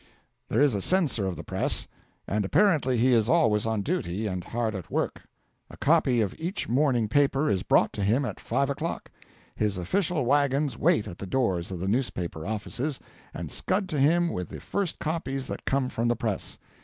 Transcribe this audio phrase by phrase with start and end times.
[0.49, 1.87] There is a censor of the press,
[2.27, 5.21] and apparently he is always on duty and hard at work.
[5.69, 9.11] A copy of each morning paper is brought to him at five o'clock.
[9.53, 12.99] His official wagons wait at the doors of the newspaper offices
[13.31, 16.57] and scud to him with the first copies that come from the press.